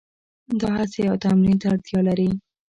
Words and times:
دا 0.59 0.69
هڅې 0.81 1.01
او 1.09 1.15
تمرین 1.23 1.57
ته 1.61 1.67
اړتیا 1.73 1.99
لري. 2.07 2.29